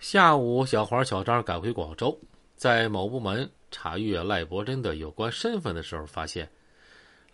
[0.00, 2.18] 下午，小黄、小张赶回广州，
[2.56, 6.50] 在某部门查阅赖伯珍的有关身份的时候，发现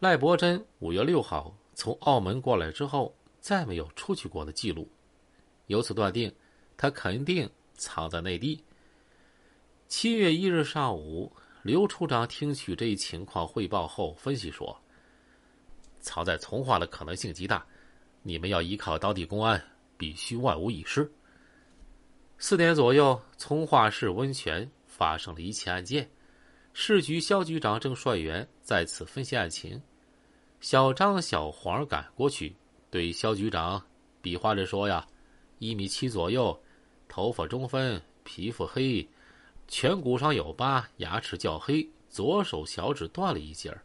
[0.00, 4.90] 赖伯珍五月六号从澳门过来之后，再没有出去过的记录，
[5.68, 6.34] 由此断定，
[6.76, 8.60] 他肯定藏在内地。
[9.86, 14.76] 七月一日上午，刘处长听取这一情况汇报后，分析说
[16.02, 17.64] ：“藏在从化的可能性极大，
[18.24, 19.62] 你们要依靠当地公安。”
[19.98, 21.10] 必须万无一失。
[22.38, 26.08] 四点左右，从化市温泉发生了一起案件，
[26.74, 29.80] 市局肖局长正率员在此分析案情。
[30.60, 32.54] 小张、小黄赶过去，
[32.90, 33.82] 对肖局长
[34.20, 35.06] 比划着说：“呀，
[35.60, 36.58] 一米七左右，
[37.08, 39.08] 头发中分，皮肤黑，
[39.66, 43.82] 颧骨上有疤，牙齿较黑，左手小指断了一截儿。”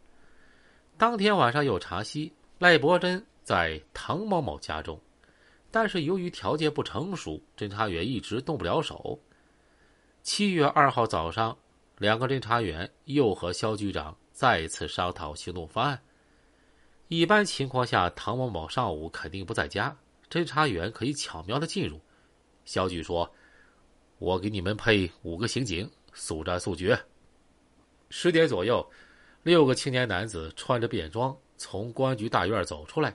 [0.98, 5.00] 当天晚上有查悉，赖伯珍在唐某某家中。
[5.72, 9.18] 但是由于条件不成熟，侦查员一直动不了手。
[10.22, 11.56] 七月二号早上，
[11.96, 16.00] 两个侦查员又和肖局长再次商讨行动方案。
[17.08, 19.96] 一般情况下，唐某某上午肯定不在家，
[20.30, 21.98] 侦查员可以巧妙的进入。
[22.66, 23.28] 肖局说
[24.20, 26.98] ：“我给你们配五个刑警，速战速决。”
[28.10, 28.86] 十点左右，
[29.42, 33.14] 六个青年男子穿着便装从公安局大院走出来。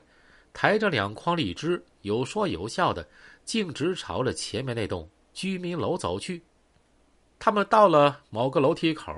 [0.53, 3.08] 抬着两筐荔枝，有说有笑的，
[3.45, 6.44] 径直朝着前面那栋居民楼走去。
[7.39, 9.14] 他们到了某个楼梯口，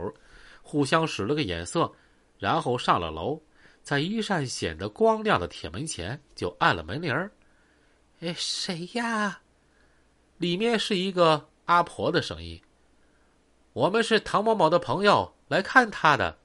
[0.62, 1.92] 互相使了个眼色，
[2.38, 3.42] 然后上了楼，
[3.82, 7.14] 在一扇显得光亮的铁门前就按了门铃。
[8.20, 9.40] 哎，谁呀？
[10.38, 12.62] 里面是一个阿婆的声音。
[13.72, 16.38] 我们是唐某某的朋友，来看他的。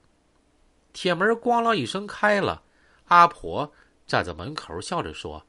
[0.93, 2.63] 铁门咣啷一声开了，
[3.07, 3.73] 阿婆。
[4.07, 5.47] 站在门口笑着说：“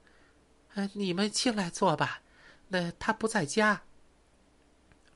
[0.75, 2.21] 呃你们进来坐吧，
[2.69, 3.83] 那他不在家。”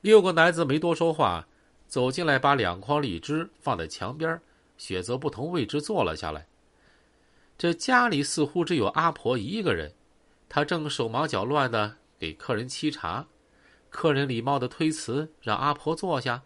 [0.02, 1.46] 六个男子没多说话，
[1.86, 4.40] 走进来，把两筐荔枝放在墙边，
[4.78, 6.46] 选择不同位置坐了下来。
[7.58, 9.92] 这家里似乎只有阿婆一个人，
[10.48, 13.26] 她正手忙脚乱的给客人沏茶。
[13.90, 16.44] 客人礼貌的推辞，让阿婆坐下。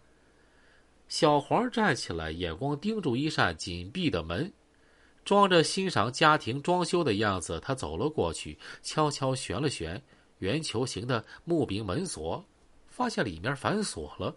[1.07, 4.51] 小黄站起来，眼光盯住一扇紧闭的门。
[5.25, 10.01] 装着欣赏家庭装修的样子，他走了过去，悄悄旋了旋
[10.37, 12.45] 圆球形的木柄门锁，
[12.87, 14.33] 发现里面反锁了。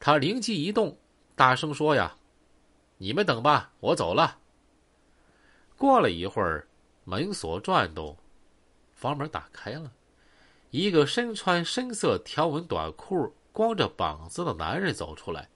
[0.00, 0.98] 他灵机一动，
[1.36, 2.16] 大声说：“呀，
[2.98, 4.38] 你们等吧，我走了。”
[5.78, 6.66] 过了一会儿，
[7.04, 8.16] 门锁转动，
[8.94, 9.92] 房门打开了，
[10.70, 15.48] 一个身穿深色条纹短裤、光着膀子的男人走出来。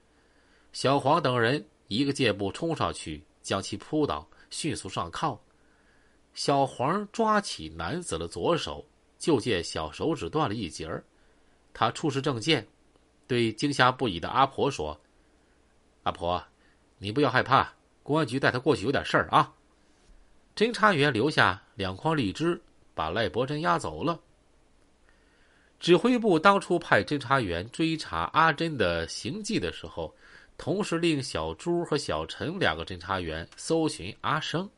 [0.71, 3.21] 小黄等人一个箭步冲上去。
[3.41, 5.39] 将其扑倒，迅速上铐。
[6.33, 8.85] 小黄抓起男子的左手，
[9.17, 11.03] 就见小手指断了一截儿。
[11.73, 12.65] 他出示证件，
[13.27, 14.99] 对惊吓不已的阿婆说
[16.03, 16.41] ：“阿婆，
[16.97, 19.53] 你不要害怕，公安局带他过去有点事儿啊。”
[20.55, 22.61] 侦查员留下两筐荔枝，
[22.93, 24.19] 把赖伯珍押走了。
[25.79, 30.13] 指挥部当初派侦查员追查阿珍的行迹的时候。
[30.61, 34.69] 同时，令小朱和小陈两个侦查员搜寻阿生。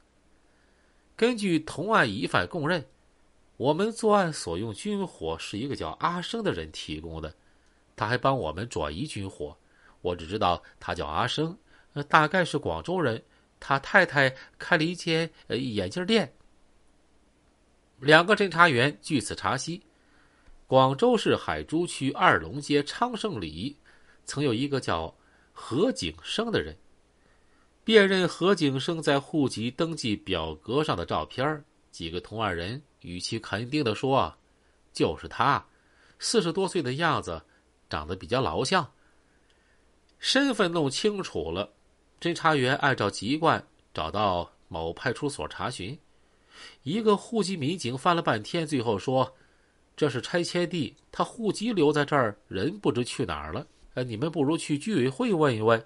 [1.13, 2.85] 根据同案疑犯供认，
[3.57, 7.35] 我们作案所用军火是一个叫阿生的人提供的，
[7.97, 9.53] 他还帮我们转移军火。
[9.99, 11.57] 我只知道他叫阿生，
[12.07, 13.21] 大概是广州人。
[13.59, 16.33] 他太太开了一间眼镜店。
[17.99, 19.81] 两个侦查员据此查悉，
[20.65, 23.75] 广州市海珠区二龙街昌盛里
[24.23, 25.13] 曾有一个叫。
[25.53, 26.75] 何景生的人
[27.83, 34.35] 辨认何景生在户籍登记表格上的照片，几个同案人语气肯定的说
[34.91, 35.65] ：“就是他，
[36.17, 37.41] 四十多岁的样子，
[37.89, 38.89] 长得比较老相。”
[40.17, 41.73] 身份弄清楚了，
[42.21, 45.99] 侦查员按照籍贯找到某派出所查询，
[46.83, 49.35] 一个户籍民警翻了半天，最后说
[49.97, 55.85] ：“这是拆迁地，他户籍留在这儿，人不知去哪儿了。”呃，你们不如去居委会问一问。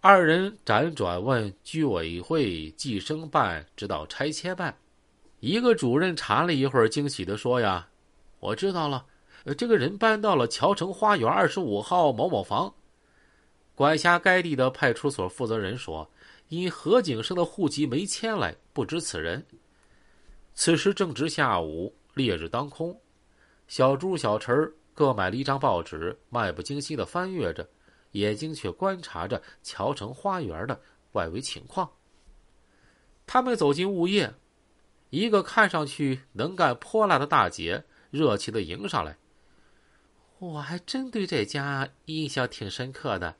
[0.00, 4.76] 二人辗转问居委会、计生办，直到拆迁办。
[5.40, 7.88] 一个主任查了一会儿，惊喜的说：“呀，
[8.38, 9.04] 我知道了，
[9.44, 12.72] 呃，这个人搬到了桥城花园二十五号某某房。”
[13.74, 16.08] 管辖该地的派出所负责人说
[16.48, 19.44] ：“因何景生的户籍没迁来，不知此人。”
[20.54, 22.98] 此时正值下午，烈日当空，
[23.66, 27.68] 小朱、小陈各买了一张报纸，漫不经心的翻阅着，
[28.12, 30.80] 眼睛却观察着桥城花园的
[31.12, 31.90] 外围情况。
[33.26, 34.32] 他们走进物业，
[35.10, 39.18] 一个看上去能干泼辣的大姐热情的迎上来
[40.40, 43.36] ：“我还真对这家印象挺深刻的，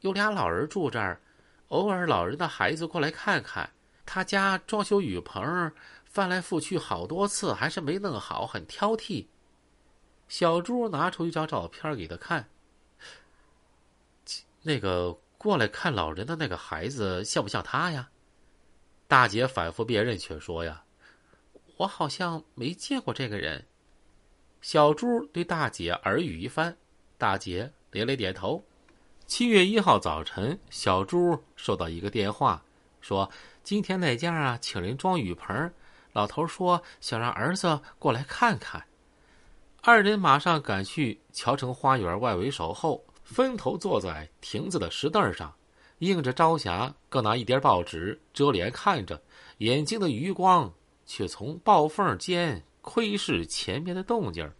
[0.00, 1.20] 有俩老人住这儿，
[1.68, 3.68] 偶尔老人的孩子过来看看。
[4.06, 5.72] 他家装修雨棚，
[6.06, 9.26] 翻来覆去好多次，还是没弄好，很挑剔。
[10.28, 12.48] 小朱拿出一张照片给他看，
[14.62, 18.10] 那个过来看老人的那个孩子像不像他呀？
[19.06, 20.84] 大姐反复辨认，却说呀
[21.78, 23.66] ：“我好像没见过这个人。”
[24.60, 26.76] 小朱对大姐耳语一番，
[27.16, 28.64] 大姐连连点头。
[29.28, 32.64] 七月一号早晨，小朱收到一个电话，
[33.00, 33.30] 说
[33.62, 35.72] 今天那家啊请人装雨棚，
[36.12, 38.84] 老头说想让儿子过来看看。
[39.88, 45.54] 二人马上赶去桥城花园外围守候，分头坐在亭子的石凳上。
[46.00, 49.22] 映着朝霞，各拿一叠报纸遮脸看着，
[49.58, 50.74] 眼睛的余光
[51.06, 54.50] 却从报缝间窥视前面的动静